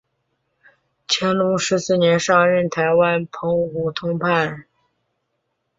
[1.07, 4.65] 乾隆十四年上任台湾澎湖通判。